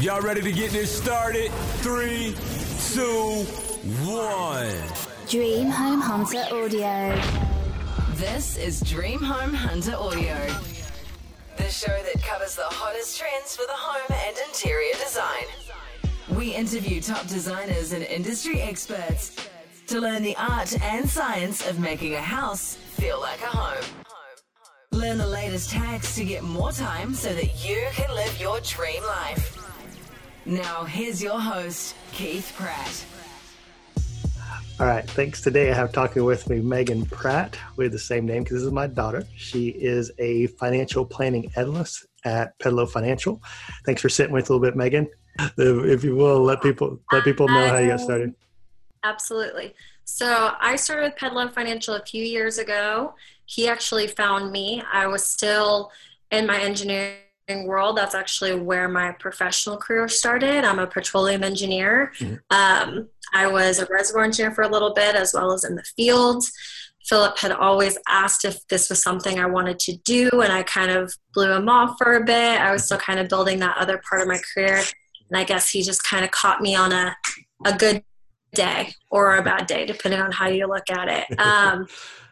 [0.00, 1.50] Y'all ready to get this started?
[1.82, 2.34] Three,
[2.94, 3.44] two,
[4.08, 4.74] one.
[5.28, 7.14] Dream Home Hunter Audio.
[8.14, 10.46] This is Dream Home Hunter Audio,
[11.58, 15.44] the show that covers the hottest trends for the home and interior design.
[16.38, 19.36] We interview top designers and industry experts
[19.88, 23.84] to learn the art and science of making a house feel like a home.
[24.90, 29.02] Learn the latest hacks to get more time so that you can live your dream
[29.02, 29.58] life.
[30.44, 33.04] Now, here's your host, Keith Pratt.
[34.80, 35.40] All right, thanks.
[35.40, 37.56] Today I have talking with me Megan Pratt.
[37.76, 39.24] We have the same name because this is my daughter.
[39.36, 43.40] She is a financial planning analyst at Pedlo Financial.
[43.86, 45.08] Thanks for sitting with a little bit, Megan.
[45.56, 48.34] If you will, let people let people know how you got started.
[49.04, 49.74] Absolutely.
[50.04, 53.14] So I started with Pedlo Financial a few years ago.
[53.46, 54.82] He actually found me.
[54.92, 55.92] I was still
[56.32, 57.18] in my engineering
[57.66, 60.64] world that's actually where my professional career started.
[60.64, 62.12] I'm a petroleum engineer.
[62.18, 62.34] Mm-hmm.
[62.50, 65.84] um, i was a reservoir engineer for a little bit as well as in the
[65.96, 66.44] field.
[67.06, 70.90] Philip had always asked if this was something i wanted to do and i kind
[70.90, 72.60] of blew him off for a bit.
[72.60, 75.70] I was still kind of building that other part of my career and i guess
[75.70, 77.16] he just kind of caught me on a,
[77.64, 78.02] a good
[78.54, 81.38] day or a bad day depending on how you look at it.
[81.42, 81.86] Um,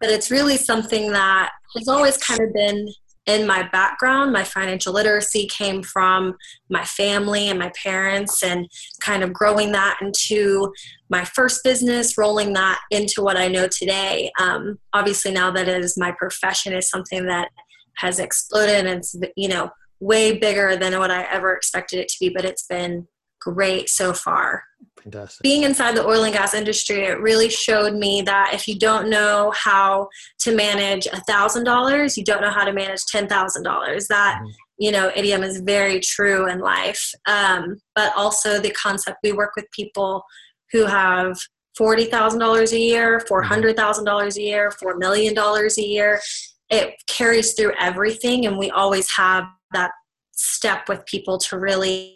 [0.00, 2.88] but it's really something that has always kind of been
[3.26, 6.36] in my background, my financial literacy came from
[6.70, 8.68] my family and my parents, and
[9.00, 10.72] kind of growing that into
[11.10, 14.30] my first business, rolling that into what I know today.
[14.40, 17.48] Um, obviously, now that it is my profession, is something that
[17.96, 22.16] has exploded and it's you know way bigger than what I ever expected it to
[22.20, 22.28] be.
[22.28, 23.08] But it's been
[23.52, 24.64] great so far.
[25.02, 25.42] Fantastic.
[25.42, 29.08] Being inside the oil and gas industry, it really showed me that if you don't
[29.08, 30.08] know how
[30.40, 34.08] to manage a thousand dollars, you don't know how to manage ten thousand dollars.
[34.08, 34.50] That mm-hmm.
[34.78, 37.08] you know idiom is very true in life.
[37.28, 40.24] Um, but also the concept we work with people
[40.72, 41.38] who have
[41.78, 43.48] forty thousand dollars a year, four mm-hmm.
[43.48, 46.20] hundred thousand dollars a year, four million dollars a year.
[46.68, 49.92] It carries through everything, and we always have that
[50.32, 52.15] step with people to really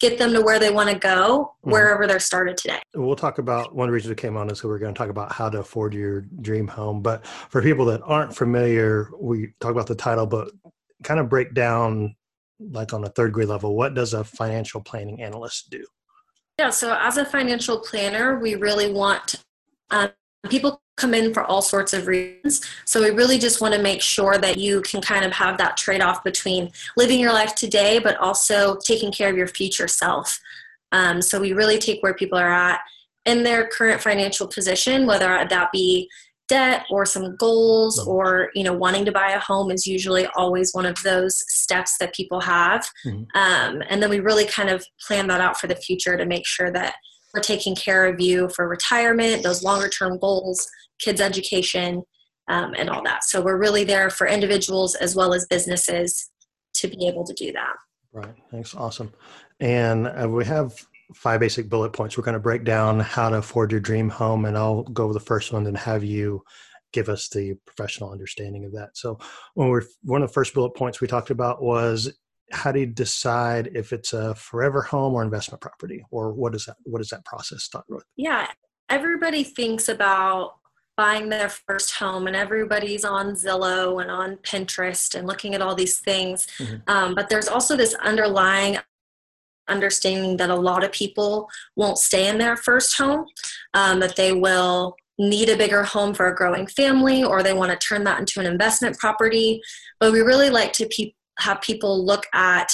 [0.00, 1.70] get them to where they want to go mm-hmm.
[1.70, 2.80] wherever they're started today.
[2.94, 5.32] We'll talk about one reasons we came on is so we're going to talk about
[5.32, 7.02] how to afford your dream home.
[7.02, 10.50] But for people that aren't familiar, we talk about the title, but
[11.02, 12.16] kind of break down
[12.70, 15.84] like on a third grade level, what does a financial planning analyst do?
[16.58, 19.36] Yeah, so as a financial planner, we really want
[19.90, 20.10] um,
[20.48, 22.60] people come in for all sorts of reasons.
[22.84, 25.76] So we really just want to make sure that you can kind of have that
[25.76, 30.38] trade off between living your life today, but also taking care of your future self.
[30.92, 32.80] Um, so we really take where people are at
[33.24, 36.08] in their current financial position, whether that be
[36.48, 38.10] debt or some goals mm-hmm.
[38.10, 41.96] or you know wanting to buy a home is usually always one of those steps
[41.98, 43.22] that people have mm-hmm.
[43.34, 46.46] um, and then we really kind of plan that out for the future to make
[46.46, 46.94] sure that
[47.32, 50.68] we're taking care of you for retirement those longer term goals
[51.02, 52.02] kids education
[52.48, 53.24] um, and all that.
[53.24, 56.30] So we're really there for individuals as well as businesses
[56.74, 57.74] to be able to do that.
[58.12, 58.34] Right.
[58.50, 58.74] Thanks.
[58.74, 59.12] Awesome.
[59.60, 60.74] And uh, we have
[61.14, 62.16] five basic bullet points.
[62.16, 65.12] We're going to break down how to afford your dream home and i'll go over
[65.12, 66.42] the first one and have you
[66.92, 68.96] give us the professional understanding of that.
[68.96, 69.18] So
[69.54, 72.12] when we're one of the first bullet points we talked about was
[72.52, 76.04] how do you decide if it's a forever home or investment property?
[76.10, 78.04] Or what is that what is that process start with?
[78.16, 78.46] Yeah.
[78.90, 80.56] Everybody thinks about
[80.96, 85.74] buying their first home and everybody's on zillow and on pinterest and looking at all
[85.74, 86.76] these things mm-hmm.
[86.86, 88.76] um, but there's also this underlying
[89.68, 93.24] understanding that a lot of people won't stay in their first home
[93.74, 97.70] um, that they will need a bigger home for a growing family or they want
[97.70, 99.60] to turn that into an investment property
[100.00, 102.72] but we really like to pe- have people look at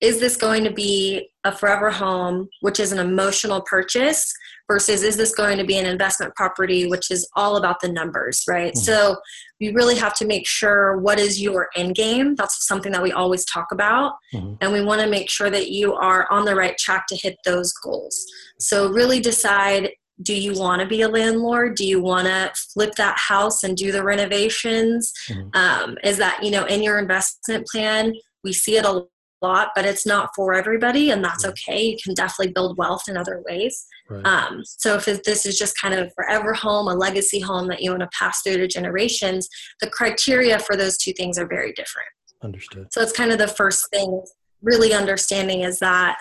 [0.00, 4.32] is this going to be a forever home, which is an emotional purchase,
[4.66, 8.42] versus is this going to be an investment property, which is all about the numbers,
[8.48, 8.72] right?
[8.72, 8.84] Mm-hmm.
[8.84, 9.16] So
[9.58, 12.34] you really have to make sure what is your end game.
[12.34, 14.14] That's something that we always talk about.
[14.34, 14.54] Mm-hmm.
[14.60, 17.36] And we want to make sure that you are on the right track to hit
[17.44, 18.24] those goals.
[18.58, 19.90] So really decide
[20.22, 23.76] do you want to be a landlord do you want to flip that house and
[23.76, 25.48] do the renovations mm-hmm.
[25.54, 28.14] um, is that you know in your investment plan
[28.44, 29.04] we see it a
[29.44, 33.16] lot but it's not for everybody and that's okay you can definitely build wealth in
[33.16, 34.26] other ways right.
[34.26, 37.90] um, so if this is just kind of forever home a legacy home that you
[37.90, 39.48] want to pass through to generations
[39.80, 42.08] the criteria for those two things are very different
[42.42, 44.22] understood so it's kind of the first thing
[44.62, 46.16] really understanding is that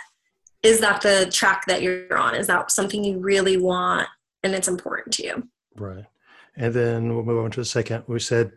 [0.63, 2.35] is that the track that you're on?
[2.35, 4.07] Is that something you really want
[4.43, 5.49] and it's important to you?
[5.75, 6.05] Right.
[6.55, 8.05] And then we'll move on to the second.
[8.07, 8.53] We said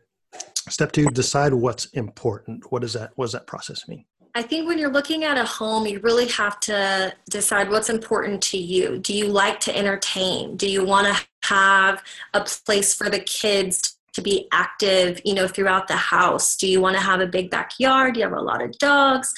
[0.68, 2.70] step two, decide what's important.
[2.70, 4.04] What does that what does that process mean?
[4.36, 8.42] I think when you're looking at a home, you really have to decide what's important
[8.42, 8.98] to you.
[8.98, 10.58] Do you like to entertain?
[10.58, 12.02] Do you want to have
[12.34, 16.54] a place for the kids to be active, you know, throughout the house?
[16.54, 18.12] Do you want to have a big backyard?
[18.12, 19.32] Do you have a lot of dogs?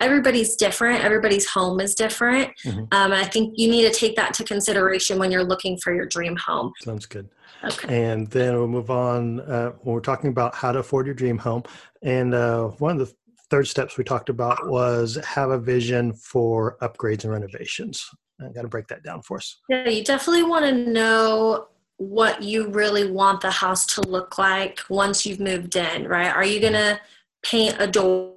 [0.00, 1.02] Everybody's different.
[1.02, 2.52] Everybody's home is different.
[2.64, 2.84] Mm-hmm.
[2.92, 6.06] Um, I think you need to take that to consideration when you're looking for your
[6.06, 6.72] dream home.
[6.80, 7.28] Sounds good.
[7.64, 8.04] Okay.
[8.04, 11.38] And then we'll move on uh, when we're talking about how to afford your dream
[11.38, 11.64] home.
[12.02, 13.14] And uh, one of the
[13.50, 18.08] third steps we talked about was have a vision for upgrades and renovations.
[18.40, 19.60] I got to break that down for us.
[19.68, 24.80] Yeah, you definitely want to know what you really want the house to look like
[24.88, 26.34] once you've moved in, right?
[26.34, 27.00] Are you going to
[27.42, 28.34] paint a door,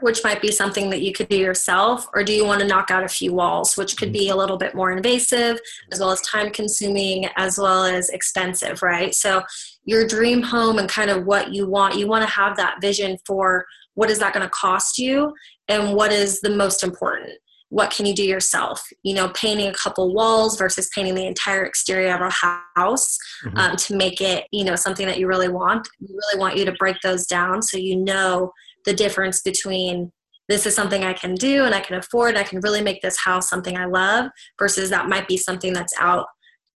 [0.00, 2.90] which might be something that you could do yourself, or do you want to knock
[2.90, 5.60] out a few walls, which could be a little bit more invasive,
[5.92, 9.14] as well as time consuming, as well as expensive, right?
[9.14, 9.42] So,
[9.84, 13.18] your dream home and kind of what you want, you want to have that vision
[13.26, 13.64] for
[13.94, 15.32] what is that going to cost you
[15.68, 17.32] and what is the most important
[17.72, 21.64] what can you do yourself you know painting a couple walls versus painting the entire
[21.64, 22.30] exterior of a
[22.76, 23.56] house mm-hmm.
[23.56, 26.66] um, to make it you know something that you really want we really want you
[26.66, 28.52] to break those down so you know
[28.84, 30.10] the difference between
[30.48, 33.18] this is something i can do and i can afford i can really make this
[33.18, 36.26] house something i love versus that might be something that's out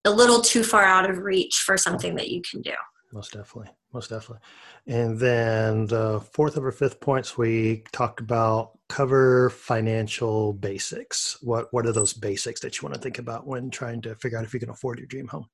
[0.05, 2.73] a little too far out of reach for something that you can do
[3.13, 4.41] most definitely most definitely
[4.87, 11.39] and then the fourth or fifth points we talked about cover financial basics.
[11.43, 14.39] What what are those basics that you want to think about when trying to figure
[14.39, 15.47] out if you can afford your dream home?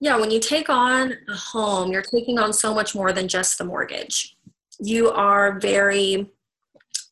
[0.00, 3.58] Yeah, when you take on a home, you're taking on so much more than just
[3.58, 4.36] the mortgage.
[4.78, 6.30] You are very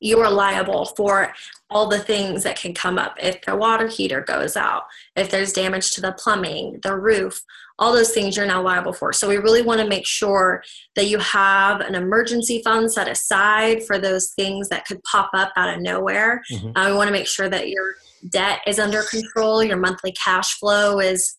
[0.00, 1.32] you are liable for
[1.70, 4.82] all the things that can come up if the water heater goes out,
[5.16, 7.42] if there's damage to the plumbing, the roof,
[7.78, 9.14] all those things you're now liable for.
[9.14, 10.62] So we really want to make sure
[10.94, 15.52] that you have an emergency fund set aside for those things that could pop up
[15.56, 16.42] out of nowhere.
[16.52, 16.76] Mm-hmm.
[16.76, 17.94] Uh, we want to make sure that your
[18.28, 21.38] debt is under control, your monthly cash flow is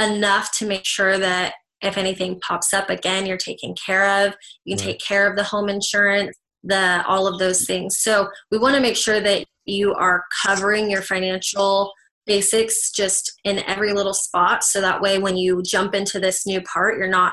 [0.00, 4.34] enough to make sure that if anything pops up again, you're taken care of.
[4.64, 4.92] You can right.
[4.92, 7.98] take care of the home insurance, the all of those things.
[7.98, 11.92] So we want to make sure that you are covering your financial
[12.26, 16.60] basics just in every little spot so that way when you jump into this new
[16.62, 17.32] part you're not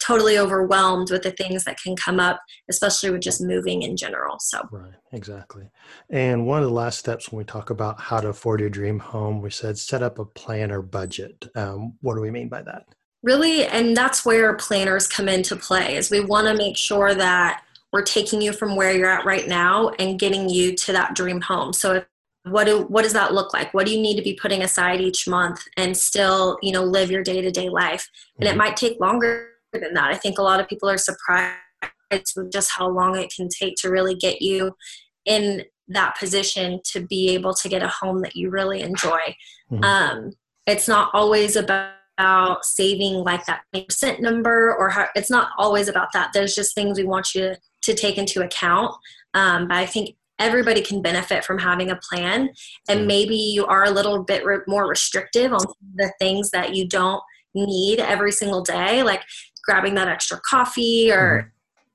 [0.00, 2.38] totally overwhelmed with the things that can come up
[2.70, 5.68] especially with just moving in general so right exactly
[6.10, 8.98] and one of the last steps when we talk about how to afford your dream
[8.98, 12.62] home we said set up a plan or budget um, what do we mean by
[12.62, 12.84] that
[13.22, 17.62] really and that's where planners come into play is we want to make sure that
[17.92, 21.40] we're taking you from where you're at right now and getting you to that dream
[21.40, 21.72] home.
[21.72, 22.04] So if
[22.44, 23.74] what do what does that look like?
[23.74, 27.10] What do you need to be putting aside each month and still you know live
[27.10, 28.08] your day-to-day life?
[28.38, 28.58] And it mm-hmm.
[28.58, 30.10] might take longer than that.
[30.10, 31.56] I think a lot of people are surprised
[32.36, 34.74] with just how long it can take to really get you
[35.24, 39.34] in that position to be able to get a home that you really enjoy.
[39.70, 39.84] Mm-hmm.
[39.84, 40.32] um,
[40.66, 41.92] it's not always about
[42.62, 46.30] saving like that percent number or how, it's not always about that.
[46.32, 48.94] There's just things we want you to, to take into account.
[49.34, 52.50] Um, but i think everybody can benefit from having a plan.
[52.88, 55.64] And maybe you are a little bit re- more restrictive on
[55.96, 57.22] the things that you don't
[57.54, 59.22] need every single day like
[59.64, 61.52] grabbing that extra coffee or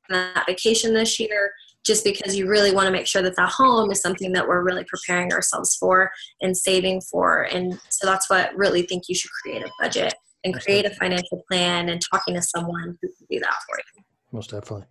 [0.10, 0.14] mm-hmm.
[0.14, 1.52] that vacation this year
[1.84, 4.64] just because you really want to make sure that the home is something that we're
[4.64, 9.32] really preparing ourselves for and saving for and so that's what really think you should
[9.42, 13.40] create a budget and create a financial plan and talking to someone who can do
[13.40, 14.04] that for you.
[14.32, 14.86] Most definitely.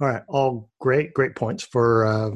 [0.00, 2.30] All right all great great points for uh,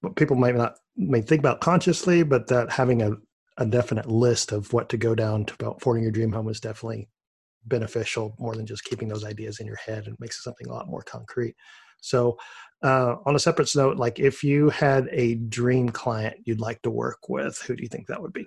[0.00, 3.12] what people might not may think about consciously, but that having a,
[3.56, 6.60] a definite list of what to go down to about affording your dream home is
[6.60, 7.08] definitely
[7.66, 10.72] beneficial more than just keeping those ideas in your head and makes it something a
[10.72, 11.54] lot more concrete.
[12.00, 12.36] So,
[12.82, 16.90] uh, on a separate note, like if you had a dream client you'd like to
[16.90, 18.46] work with, who do you think that would be?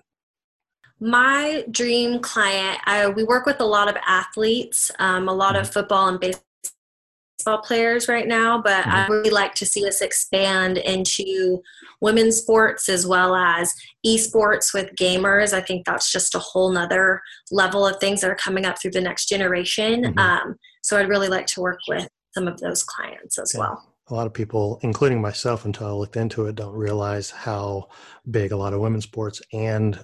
[0.99, 5.61] My dream client, I, we work with a lot of athletes, um, a lot mm-hmm.
[5.61, 8.91] of football and baseball players right now, but mm-hmm.
[8.91, 11.61] I really like to see us expand into
[12.01, 13.73] women's sports as well as
[14.05, 15.53] esports with gamers.
[15.53, 17.21] I think that's just a whole nother
[17.51, 20.03] level of things that are coming up through the next generation.
[20.03, 20.19] Mm-hmm.
[20.19, 23.90] Um, so I'd really like to work with some of those clients as well.
[24.11, 27.87] A lot of people, including myself, until I looked into it, don't realize how
[28.29, 30.03] big a lot of women's sports and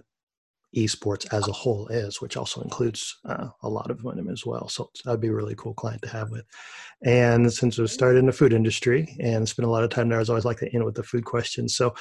[0.75, 4.69] esports as a whole is, which also includes uh, a lot of women as well.
[4.69, 6.45] So that'd be a really cool client to have with.
[7.03, 10.17] And since we started in the food industry and spent a lot of time there,
[10.17, 11.67] I was always like to end with the food question.
[11.67, 11.93] So,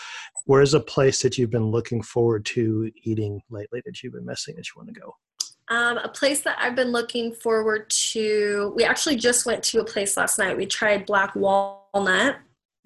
[0.44, 4.54] where's a place that you've been looking forward to eating lately that you've been missing
[4.56, 5.12] that you want to go?
[5.68, 8.72] Um, a place that I've been looking forward to.
[8.76, 10.56] We actually just went to a place last night.
[10.56, 12.36] We tried Black Walnut.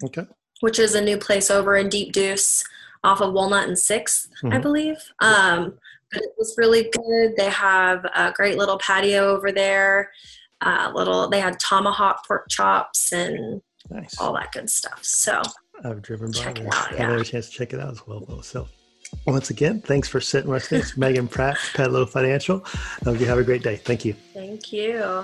[0.03, 0.25] Okay
[0.61, 2.63] which is a new place over in Deep Deuce
[3.03, 4.61] off of Walnut and 6th, I Mhm.
[4.61, 4.97] believe.
[5.17, 5.79] Um,
[6.11, 7.35] but it was really good.
[7.35, 10.11] They have a great little patio over there.
[10.61, 14.15] Uh, little, they had tomahawk pork chops and Nice.
[14.19, 14.99] all that good stuff.
[15.03, 15.41] So
[15.83, 17.09] I've driven by Check it out, I yeah.
[17.09, 18.19] had a chance to check it out as well.
[18.19, 18.67] though.
[19.11, 22.63] So, once again, thanks for sitting with us, Megan Pratt, Pedlo Financial.
[22.65, 23.75] I hope you have a great day.
[23.75, 24.13] Thank you.
[24.33, 25.23] thank you.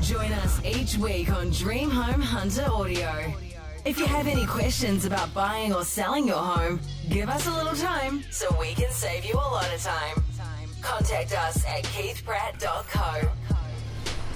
[0.00, 3.32] Join us each week on Dream Home Hunter Audio.
[3.84, 7.74] If you have any questions about buying or selling your home, give us a little
[7.74, 10.22] time so we can save you a lot of time.
[10.82, 13.28] Contact us at keithpratt.co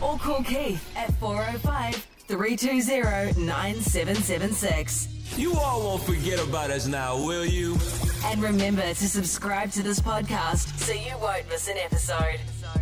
[0.00, 5.08] or call Keith at 405 320 9776.
[5.36, 7.78] You all won't forget about us now, will you?
[8.26, 12.38] And remember to subscribe to this podcast so you won't miss an episode.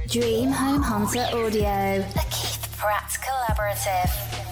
[0.08, 2.02] Dream Home Hunter Audio.
[2.12, 4.45] The Keith Pratt Collaborative.